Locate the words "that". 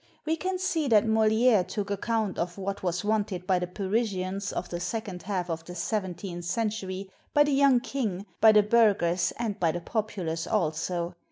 0.87-1.05